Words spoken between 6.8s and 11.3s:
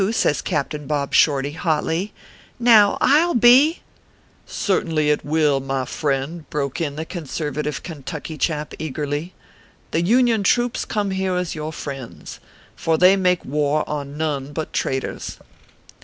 in the con servative Kentucky chap, eagerly," the Union troops come